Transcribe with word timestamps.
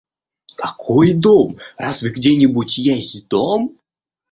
Какой 0.57 1.13
дом, 1.13 1.59
разве 1.77 2.09
где-нибудь 2.09 2.79
есть 2.79 3.27
дом? 3.27 3.77